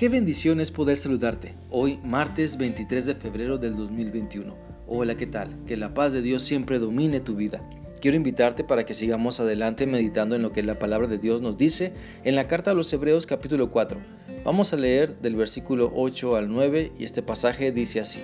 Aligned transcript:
Qué 0.00 0.08
bendición 0.08 0.60
es 0.60 0.70
poder 0.70 0.96
saludarte 0.96 1.54
hoy, 1.68 1.98
martes 2.02 2.56
23 2.56 3.04
de 3.04 3.14
febrero 3.14 3.58
del 3.58 3.76
2021. 3.76 4.56
Hola, 4.86 5.14
¿qué 5.14 5.26
tal? 5.26 5.54
Que 5.66 5.76
la 5.76 5.92
paz 5.92 6.14
de 6.14 6.22
Dios 6.22 6.42
siempre 6.42 6.78
domine 6.78 7.20
tu 7.20 7.36
vida. 7.36 7.60
Quiero 8.00 8.16
invitarte 8.16 8.64
para 8.64 8.86
que 8.86 8.94
sigamos 8.94 9.40
adelante 9.40 9.86
meditando 9.86 10.34
en 10.34 10.40
lo 10.40 10.52
que 10.52 10.62
la 10.62 10.78
palabra 10.78 11.06
de 11.06 11.18
Dios 11.18 11.42
nos 11.42 11.58
dice 11.58 11.92
en 12.24 12.34
la 12.34 12.46
carta 12.46 12.70
a 12.70 12.74
los 12.74 12.90
Hebreos 12.94 13.26
capítulo 13.26 13.68
4. 13.68 14.00
Vamos 14.42 14.72
a 14.72 14.78
leer 14.78 15.20
del 15.20 15.36
versículo 15.36 15.92
8 15.94 16.34
al 16.34 16.48
9 16.48 16.92
y 16.98 17.04
este 17.04 17.22
pasaje 17.22 17.70
dice 17.70 18.00
así. 18.00 18.20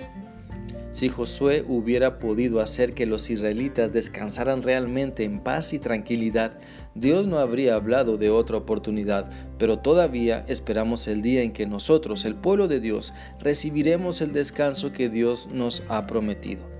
Si 0.97 1.09
Josué 1.09 1.63
hubiera 1.67 2.17
podido 2.17 2.59
hacer 2.59 2.95
que 2.95 3.05
los 3.05 3.29
israelitas 3.29 3.93
descansaran 3.93 4.63
realmente 4.63 5.25
en 5.25 5.41
paz 5.41 5.73
y 5.73 5.77
tranquilidad, 5.77 6.57
Dios 6.99 7.27
no 7.27 7.37
habría 7.37 7.75
hablado 7.75 8.17
de 8.17 8.31
otra 8.31 8.57
oportunidad, 8.57 9.29
pero 9.59 9.77
todavía 9.77 10.43
esperamos 10.47 11.07
el 11.07 11.21
día 11.21 11.43
en 11.43 11.53
que 11.53 11.67
nosotros, 11.67 12.25
el 12.25 12.35
pueblo 12.35 12.67
de 12.67 12.79
Dios, 12.79 13.13
recibiremos 13.39 14.21
el 14.21 14.33
descanso 14.33 14.91
que 14.91 15.07
Dios 15.07 15.47
nos 15.51 15.83
ha 15.89 16.07
prometido. 16.07 16.77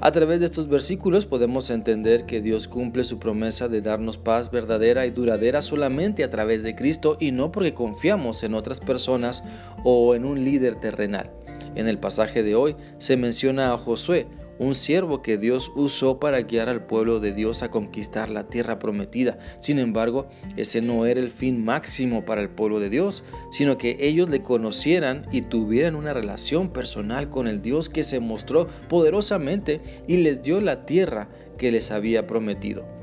A 0.00 0.12
través 0.12 0.40
de 0.40 0.46
estos 0.46 0.68
versículos 0.68 1.24
podemos 1.24 1.70
entender 1.70 2.26
que 2.26 2.42
Dios 2.42 2.68
cumple 2.68 3.02
su 3.02 3.18
promesa 3.18 3.68
de 3.68 3.80
darnos 3.80 4.18
paz 4.18 4.50
verdadera 4.50 5.06
y 5.06 5.10
duradera 5.10 5.62
solamente 5.62 6.22
a 6.22 6.28
través 6.28 6.62
de 6.62 6.74
Cristo 6.74 7.16
y 7.18 7.32
no 7.32 7.50
porque 7.50 7.72
confiamos 7.72 8.42
en 8.42 8.52
otras 8.52 8.78
personas 8.78 9.42
o 9.84 10.14
en 10.14 10.26
un 10.26 10.44
líder 10.44 10.74
terrenal. 10.74 11.30
En 11.74 11.88
el 11.88 11.98
pasaje 11.98 12.42
de 12.42 12.54
hoy 12.54 12.76
se 12.98 13.16
menciona 13.16 13.72
a 13.72 13.78
Josué, 13.78 14.26
un 14.58 14.74
siervo 14.74 15.22
que 15.22 15.38
Dios 15.38 15.70
usó 15.74 16.18
para 16.18 16.42
guiar 16.42 16.68
al 16.68 16.86
pueblo 16.86 17.20
de 17.20 17.32
Dios 17.32 17.62
a 17.62 17.70
conquistar 17.70 18.30
la 18.30 18.48
tierra 18.48 18.78
prometida. 18.78 19.38
Sin 19.60 19.78
embargo, 19.78 20.28
ese 20.56 20.80
no 20.80 21.06
era 21.06 21.20
el 21.20 21.30
fin 21.30 21.64
máximo 21.64 22.24
para 22.24 22.40
el 22.40 22.48
pueblo 22.48 22.80
de 22.80 22.90
Dios, 22.90 23.24
sino 23.50 23.78
que 23.78 23.96
ellos 24.00 24.30
le 24.30 24.42
conocieran 24.42 25.26
y 25.32 25.42
tuvieran 25.42 25.96
una 25.96 26.12
relación 26.12 26.70
personal 26.70 27.28
con 27.28 27.48
el 27.48 27.62
Dios 27.62 27.88
que 27.88 28.04
se 28.04 28.20
mostró 28.20 28.68
poderosamente 28.88 29.80
y 30.06 30.18
les 30.18 30.42
dio 30.42 30.60
la 30.60 30.86
tierra 30.86 31.28
que 31.58 31.70
les 31.70 31.90
había 31.90 32.26
prometido. 32.26 32.95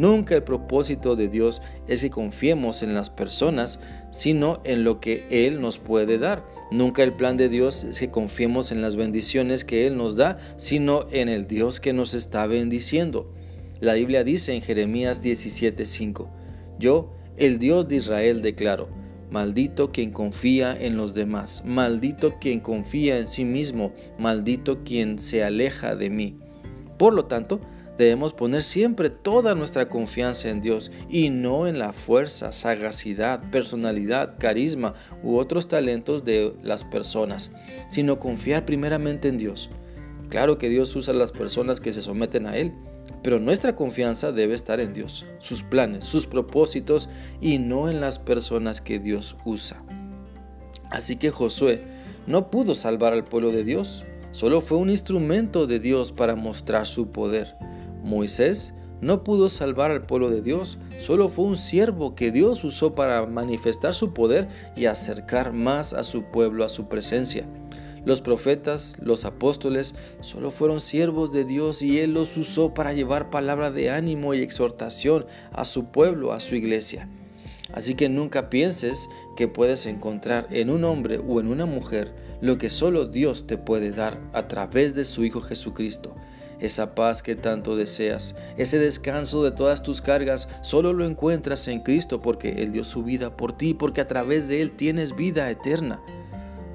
Nunca 0.00 0.34
el 0.34 0.44
propósito 0.44 1.14
de 1.14 1.28
Dios 1.28 1.60
es 1.86 2.00
que 2.00 2.08
confiemos 2.08 2.82
en 2.82 2.94
las 2.94 3.10
personas, 3.10 3.80
sino 4.10 4.62
en 4.64 4.82
lo 4.82 4.98
que 4.98 5.26
Él 5.28 5.60
nos 5.60 5.76
puede 5.76 6.16
dar. 6.16 6.42
Nunca 6.70 7.02
el 7.02 7.12
plan 7.12 7.36
de 7.36 7.50
Dios 7.50 7.84
es 7.84 8.00
que 8.00 8.10
confiemos 8.10 8.72
en 8.72 8.80
las 8.80 8.96
bendiciones 8.96 9.62
que 9.62 9.86
Él 9.86 9.98
nos 9.98 10.16
da, 10.16 10.38
sino 10.56 11.04
en 11.12 11.28
el 11.28 11.46
Dios 11.46 11.80
que 11.80 11.92
nos 11.92 12.14
está 12.14 12.46
bendiciendo. 12.46 13.30
La 13.80 13.92
Biblia 13.92 14.24
dice 14.24 14.54
en 14.54 14.62
Jeremías 14.62 15.22
17:5, 15.22 16.30
Yo, 16.78 17.12
el 17.36 17.58
Dios 17.58 17.86
de 17.86 17.96
Israel, 17.96 18.40
declaro, 18.40 18.88
Maldito 19.30 19.92
quien 19.92 20.12
confía 20.12 20.74
en 20.80 20.96
los 20.96 21.12
demás, 21.12 21.62
maldito 21.66 22.38
quien 22.40 22.60
confía 22.60 23.18
en 23.18 23.28
sí 23.28 23.44
mismo, 23.44 23.92
maldito 24.18 24.82
quien 24.82 25.18
se 25.18 25.44
aleja 25.44 25.94
de 25.94 26.08
mí. 26.08 26.38
Por 26.96 27.12
lo 27.12 27.26
tanto, 27.26 27.60
Debemos 28.00 28.32
poner 28.32 28.62
siempre 28.62 29.10
toda 29.10 29.54
nuestra 29.54 29.90
confianza 29.90 30.48
en 30.48 30.62
Dios 30.62 30.90
y 31.10 31.28
no 31.28 31.66
en 31.66 31.78
la 31.78 31.92
fuerza, 31.92 32.50
sagacidad, 32.50 33.50
personalidad, 33.50 34.38
carisma 34.38 34.94
u 35.22 35.36
otros 35.36 35.68
talentos 35.68 36.24
de 36.24 36.54
las 36.62 36.82
personas, 36.82 37.50
sino 37.90 38.18
confiar 38.18 38.64
primeramente 38.64 39.28
en 39.28 39.36
Dios. 39.36 39.68
Claro 40.30 40.56
que 40.56 40.70
Dios 40.70 40.96
usa 40.96 41.12
a 41.12 41.16
las 41.18 41.30
personas 41.30 41.78
que 41.78 41.92
se 41.92 42.00
someten 42.00 42.46
a 42.46 42.56
Él, 42.56 42.72
pero 43.22 43.38
nuestra 43.38 43.76
confianza 43.76 44.32
debe 44.32 44.54
estar 44.54 44.80
en 44.80 44.94
Dios, 44.94 45.26
sus 45.38 45.62
planes, 45.62 46.06
sus 46.06 46.26
propósitos 46.26 47.10
y 47.42 47.58
no 47.58 47.90
en 47.90 48.00
las 48.00 48.18
personas 48.18 48.80
que 48.80 48.98
Dios 48.98 49.36
usa. 49.44 49.84
Así 50.88 51.16
que 51.16 51.30
Josué 51.30 51.82
no 52.26 52.50
pudo 52.50 52.74
salvar 52.74 53.12
al 53.12 53.24
pueblo 53.24 53.50
de 53.50 53.62
Dios, 53.62 54.06
solo 54.30 54.62
fue 54.62 54.78
un 54.78 54.88
instrumento 54.88 55.66
de 55.66 55.80
Dios 55.80 56.12
para 56.12 56.34
mostrar 56.34 56.86
su 56.86 57.08
poder. 57.08 57.54
Moisés 58.02 58.74
no 59.00 59.24
pudo 59.24 59.48
salvar 59.48 59.90
al 59.90 60.02
pueblo 60.02 60.28
de 60.28 60.42
Dios, 60.42 60.78
solo 61.00 61.28
fue 61.28 61.46
un 61.46 61.56
siervo 61.56 62.14
que 62.14 62.30
Dios 62.30 62.64
usó 62.64 62.94
para 62.94 63.24
manifestar 63.26 63.94
su 63.94 64.12
poder 64.12 64.48
y 64.76 64.86
acercar 64.86 65.52
más 65.52 65.94
a 65.94 66.02
su 66.02 66.24
pueblo 66.24 66.64
a 66.64 66.68
su 66.68 66.88
presencia. 66.88 67.48
Los 68.04 68.20
profetas, 68.20 68.96
los 69.00 69.24
apóstoles, 69.24 69.94
solo 70.20 70.50
fueron 70.50 70.80
siervos 70.80 71.32
de 71.32 71.44
Dios 71.44 71.82
y 71.82 71.98
Él 71.98 72.12
los 72.14 72.36
usó 72.36 72.72
para 72.72 72.92
llevar 72.92 73.30
palabra 73.30 73.70
de 73.70 73.90
ánimo 73.90 74.32
y 74.34 74.40
exhortación 74.40 75.26
a 75.52 75.64
su 75.64 75.86
pueblo, 75.86 76.32
a 76.32 76.40
su 76.40 76.54
iglesia. 76.54 77.08
Así 77.72 77.94
que 77.94 78.08
nunca 78.08 78.50
pienses 78.50 79.08
que 79.36 79.48
puedes 79.48 79.86
encontrar 79.86 80.48
en 80.50 80.70
un 80.70 80.84
hombre 80.84 81.18
o 81.18 81.40
en 81.40 81.48
una 81.48 81.66
mujer 81.66 82.14
lo 82.40 82.58
que 82.58 82.70
solo 82.70 83.06
Dios 83.06 83.46
te 83.46 83.58
puede 83.58 83.90
dar 83.90 84.20
a 84.32 84.48
través 84.48 84.94
de 84.94 85.04
su 85.04 85.24
Hijo 85.24 85.40
Jesucristo. 85.40 86.14
Esa 86.60 86.94
paz 86.94 87.22
que 87.22 87.36
tanto 87.36 87.74
deseas, 87.74 88.34
ese 88.58 88.78
descanso 88.78 89.42
de 89.42 89.50
todas 89.50 89.82
tus 89.82 90.00
cargas, 90.02 90.48
solo 90.62 90.92
lo 90.92 91.06
encuentras 91.06 91.66
en 91.68 91.80
Cristo 91.80 92.20
porque 92.20 92.62
Él 92.62 92.72
dio 92.72 92.84
su 92.84 93.02
vida 93.02 93.36
por 93.36 93.56
ti, 93.56 93.72
porque 93.72 94.02
a 94.02 94.08
través 94.08 94.48
de 94.48 94.60
Él 94.60 94.72
tienes 94.72 95.16
vida 95.16 95.50
eterna. 95.50 96.02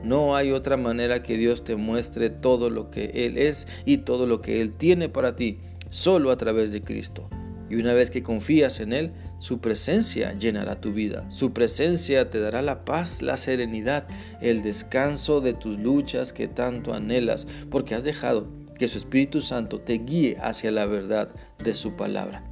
No 0.04 0.36
hay 0.36 0.52
otra 0.52 0.78
manera 0.78 1.24
que 1.24 1.38
Dios 1.38 1.64
te 1.64 1.76
muestre 1.76 2.30
todo 2.30 2.70
lo 2.70 2.90
que 2.90 3.12
Él 3.26 3.38
es 3.38 3.68
y 3.86 3.98
todo 3.98 4.28
lo 4.28 4.42
que 4.42 4.62
Él 4.62 4.74
tiene 4.74 5.10
para 5.10 5.36
ti, 5.36 5.60
solo 5.90 6.32
a 6.32 6.38
través 6.38 6.72
de 6.72 6.82
Cristo. 6.82 7.28
Y 7.70 7.78
una 7.78 7.94
vez 7.94 8.12
que 8.12 8.22
confías 8.22 8.80
en 8.80 8.94
Él, 8.94 9.14
su 9.40 9.60
presencia 9.60 10.34
llenará 10.34 10.80
tu 10.80 10.94
vida. 10.94 11.26
Su 11.30 11.54
presencia 11.54 12.30
te 12.30 12.40
dará 12.40 12.62
la 12.62 12.86
paz, 12.86 13.22
la 13.22 13.38
serenidad, 13.38 14.08
el 14.42 14.64
descanso 14.64 15.42
de 15.42 15.54
tus 15.54 15.78
luchas 15.80 16.34
que 16.34 16.48
tanto 16.48 16.94
anhelas, 16.94 17.48
porque 17.70 17.96
has 17.96 18.04
dejado 18.04 18.48
que 18.78 18.88
su 18.88 18.98
Espíritu 18.98 19.42
Santo 19.42 19.80
te 19.80 19.94
guíe 20.00 20.38
hacia 20.42 20.72
la 20.72 20.86
verdad 20.86 21.34
de 21.64 21.74
su 21.74 21.96
palabra. 21.96 22.44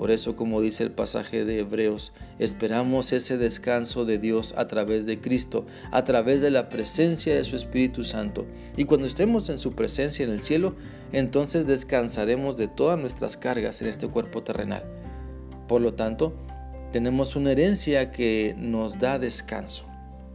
Por 0.00 0.10
eso, 0.10 0.34
como 0.34 0.62
dice 0.62 0.82
el 0.82 0.92
pasaje 0.92 1.44
de 1.44 1.58
Hebreos, 1.58 2.14
esperamos 2.38 3.12
ese 3.12 3.36
descanso 3.36 4.06
de 4.06 4.16
Dios 4.16 4.54
a 4.56 4.66
través 4.66 5.04
de 5.04 5.20
Cristo, 5.20 5.66
a 5.90 6.04
través 6.04 6.40
de 6.40 6.50
la 6.50 6.70
presencia 6.70 7.34
de 7.34 7.44
su 7.44 7.54
Espíritu 7.54 8.02
Santo. 8.02 8.46
Y 8.78 8.84
cuando 8.84 9.06
estemos 9.06 9.50
en 9.50 9.58
su 9.58 9.72
presencia 9.72 10.24
en 10.24 10.30
el 10.30 10.40
cielo, 10.40 10.74
entonces 11.12 11.66
descansaremos 11.66 12.56
de 12.56 12.66
todas 12.66 12.98
nuestras 12.98 13.36
cargas 13.36 13.82
en 13.82 13.88
este 13.88 14.08
cuerpo 14.08 14.42
terrenal. 14.42 14.84
Por 15.68 15.82
lo 15.82 15.92
tanto, 15.92 16.34
tenemos 16.92 17.36
una 17.36 17.52
herencia 17.52 18.10
que 18.10 18.54
nos 18.56 18.98
da 18.98 19.18
descanso. 19.18 19.84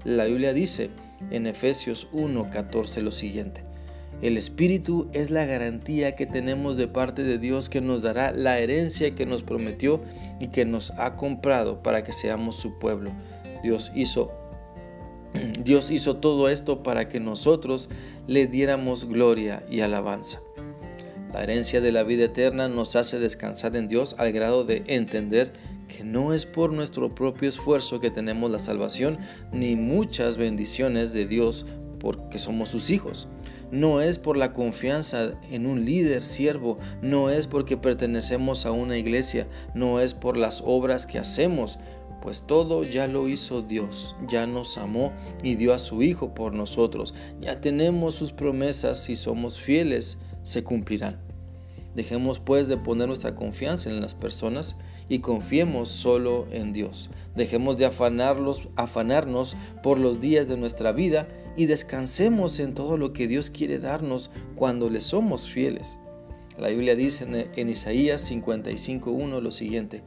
La 0.03 0.25
Biblia 0.25 0.53
dice 0.53 0.91
en 1.31 1.47
Efesios 1.47 2.07
1:14 2.13 3.01
lo 3.01 3.09
siguiente. 3.09 3.64
El 4.21 4.37
Espíritu 4.37 5.09
es 5.13 5.29
la 5.29 5.45
garantía 5.45 6.15
que 6.15 6.25
tenemos 6.25 6.77
de 6.77 6.87
parte 6.87 7.23
de 7.23 7.37
Dios 7.37 7.69
que 7.69 7.81
nos 7.81 8.01
dará 8.01 8.31
la 8.31 8.59
herencia 8.59 9.13
que 9.13 9.25
nos 9.25 9.43
prometió 9.43 10.01
y 10.39 10.47
que 10.47 10.65
nos 10.65 10.91
ha 10.91 11.15
comprado 11.15 11.83
para 11.83 12.03
que 12.03 12.13
seamos 12.13 12.55
su 12.55 12.79
pueblo. 12.79 13.11
Dios 13.61 13.91
hizo 13.95 14.31
Dios 15.63 15.91
hizo 15.91 16.17
todo 16.17 16.49
esto 16.49 16.83
para 16.83 17.09
que 17.09 17.19
nosotros 17.19 17.89
le 18.27 18.47
diéramos 18.47 19.05
gloria 19.05 19.63
y 19.69 19.81
alabanza. 19.81 20.41
La 21.33 21.43
herencia 21.43 21.81
de 21.81 21.91
la 21.91 22.03
vida 22.03 22.25
eterna 22.25 22.69
nos 22.69 22.95
hace 22.95 23.19
descansar 23.19 23.75
en 23.75 23.87
Dios 23.89 24.15
al 24.17 24.31
grado 24.31 24.63
de 24.63 24.83
entender 24.87 25.51
que 25.87 26.03
no 26.03 26.33
es 26.33 26.45
por 26.45 26.71
nuestro 26.71 27.13
propio 27.13 27.49
esfuerzo 27.49 27.99
que 27.99 28.09
tenemos 28.09 28.49
la 28.49 28.59
salvación, 28.59 29.17
ni 29.51 29.75
muchas 29.75 30.37
bendiciones 30.37 31.13
de 31.13 31.25
Dios 31.25 31.65
porque 32.05 32.37
somos 32.37 32.69
sus 32.69 32.91
hijos. 32.91 33.27
No 33.71 33.99
es 33.99 34.19
por 34.19 34.37
la 34.37 34.53
confianza 34.53 35.31
en 35.49 35.65
un 35.65 35.85
líder 35.85 36.23
siervo, 36.23 36.77
no 37.01 37.31
es 37.31 37.47
porque 37.47 37.77
pertenecemos 37.77 38.67
a 38.67 38.71
una 38.71 38.95
iglesia, 38.95 39.47
no 39.73 39.99
es 39.99 40.13
por 40.13 40.37
las 40.37 40.61
obras 40.63 41.07
que 41.07 41.17
hacemos, 41.17 41.79
pues 42.21 42.43
todo 42.43 42.83
ya 42.83 43.07
lo 43.07 43.27
hizo 43.27 43.63
Dios, 43.63 44.15
ya 44.27 44.45
nos 44.45 44.77
amó 44.77 45.13
y 45.41 45.55
dio 45.55 45.73
a 45.73 45.79
su 45.79 46.03
Hijo 46.03 46.35
por 46.35 46.53
nosotros, 46.53 47.15
ya 47.41 47.59
tenemos 47.59 48.13
sus 48.13 48.31
promesas, 48.31 49.03
si 49.03 49.15
somos 49.15 49.59
fieles, 49.59 50.19
se 50.43 50.63
cumplirán. 50.63 51.19
Dejemos 51.95 52.37
pues 52.37 52.67
de 52.67 52.77
poner 52.77 53.07
nuestra 53.07 53.33
confianza 53.33 53.89
en 53.89 53.99
las 53.99 54.13
personas 54.13 54.75
y 55.09 55.19
confiemos 55.19 55.89
solo 55.89 56.45
en 56.51 56.71
Dios. 56.71 57.09
Dejemos 57.35 57.77
de 57.77 57.85
afanarlos, 57.85 58.67
afanarnos 58.75 59.57
por 59.81 59.97
los 59.97 60.21
días 60.21 60.47
de 60.47 60.57
nuestra 60.57 60.91
vida 60.91 61.27
y 61.55 61.65
descansemos 61.65 62.59
en 62.59 62.73
todo 62.73 62.97
lo 62.97 63.13
que 63.13 63.27
Dios 63.27 63.49
quiere 63.49 63.79
darnos 63.79 64.31
cuando 64.55 64.89
le 64.89 65.01
somos 65.01 65.49
fieles. 65.49 65.99
La 66.57 66.69
Biblia 66.69 66.95
dice 66.95 67.49
en, 67.55 67.69
Isaías 67.69 68.31
55.1 68.31 69.41
lo 69.41 69.51
siguiente. 69.51 70.03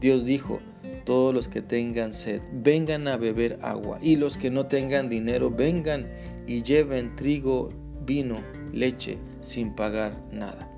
Dios 0.00 0.24
dijo, 0.24 0.60
todos 1.04 1.32
los 1.32 1.48
que 1.48 1.62
tengan 1.62 2.12
sed, 2.12 2.42
vengan 2.52 3.08
a 3.08 3.16
beber 3.16 3.58
agua, 3.62 3.98
y 4.02 4.16
los 4.16 4.36
que 4.36 4.50
no 4.50 4.66
tengan 4.66 5.08
dinero, 5.08 5.50
vengan 5.50 6.08
y 6.46 6.62
lleven 6.62 7.16
trigo, 7.16 7.70
vino, 8.04 8.36
leche, 8.72 9.18
sin 9.40 9.74
pagar 9.74 10.20
nada. 10.32 10.75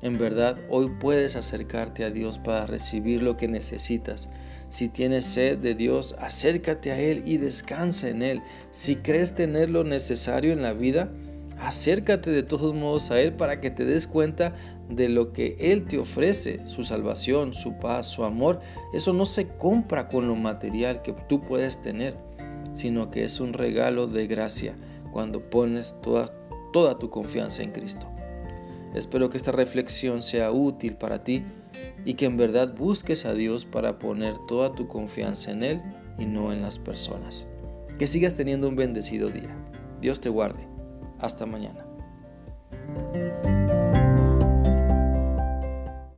En 0.00 0.16
verdad, 0.16 0.56
hoy 0.68 0.90
puedes 1.00 1.34
acercarte 1.34 2.04
a 2.04 2.10
Dios 2.10 2.38
para 2.38 2.66
recibir 2.66 3.22
lo 3.22 3.36
que 3.36 3.48
necesitas. 3.48 4.28
Si 4.68 4.88
tienes 4.88 5.24
sed 5.24 5.58
de 5.58 5.74
Dios, 5.74 6.14
acércate 6.18 6.92
a 6.92 7.00
Él 7.00 7.22
y 7.26 7.38
descansa 7.38 8.08
en 8.08 8.22
Él. 8.22 8.42
Si 8.70 8.96
crees 8.96 9.34
tener 9.34 9.70
lo 9.70 9.82
necesario 9.82 10.52
en 10.52 10.62
la 10.62 10.72
vida, 10.72 11.10
acércate 11.58 12.30
de 12.30 12.44
todos 12.44 12.74
modos 12.74 13.10
a 13.10 13.20
Él 13.20 13.32
para 13.32 13.60
que 13.60 13.70
te 13.70 13.84
des 13.84 14.06
cuenta 14.06 14.54
de 14.88 15.08
lo 15.08 15.32
que 15.32 15.56
Él 15.58 15.86
te 15.86 15.98
ofrece, 15.98 16.60
su 16.66 16.84
salvación, 16.84 17.52
su 17.52 17.78
paz, 17.78 18.06
su 18.06 18.24
amor. 18.24 18.60
Eso 18.92 19.12
no 19.12 19.26
se 19.26 19.48
compra 19.48 20.06
con 20.06 20.28
lo 20.28 20.36
material 20.36 21.02
que 21.02 21.14
tú 21.28 21.40
puedes 21.40 21.80
tener, 21.80 22.16
sino 22.72 23.10
que 23.10 23.24
es 23.24 23.40
un 23.40 23.52
regalo 23.52 24.06
de 24.06 24.28
gracia 24.28 24.76
cuando 25.12 25.50
pones 25.50 25.96
toda, 26.02 26.26
toda 26.72 26.98
tu 26.98 27.10
confianza 27.10 27.62
en 27.62 27.72
Cristo. 27.72 28.17
Espero 28.94 29.28
que 29.28 29.36
esta 29.36 29.52
reflexión 29.52 30.22
sea 30.22 30.50
útil 30.50 30.96
para 30.96 31.22
ti 31.22 31.44
y 32.04 32.14
que 32.14 32.26
en 32.26 32.36
verdad 32.36 32.74
busques 32.74 33.24
a 33.26 33.34
Dios 33.34 33.64
para 33.64 33.98
poner 33.98 34.36
toda 34.46 34.74
tu 34.74 34.88
confianza 34.88 35.50
en 35.50 35.62
Él 35.62 35.82
y 36.18 36.26
no 36.26 36.52
en 36.52 36.62
las 36.62 36.78
personas. 36.78 37.46
Que 37.98 38.06
sigas 38.06 38.34
teniendo 38.34 38.68
un 38.68 38.76
bendecido 38.76 39.30
día. 39.30 39.54
Dios 40.00 40.20
te 40.20 40.28
guarde. 40.28 40.66
Hasta 41.18 41.46
mañana. 41.46 41.84